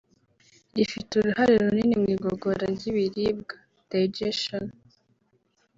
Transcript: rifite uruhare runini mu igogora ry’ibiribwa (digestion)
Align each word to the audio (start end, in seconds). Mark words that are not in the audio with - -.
rifite 0.77 1.11
uruhare 1.15 1.53
runini 1.61 1.95
mu 2.01 2.07
igogora 2.15 2.63
ry’ibiribwa 2.75 3.55
(digestion) 3.89 4.65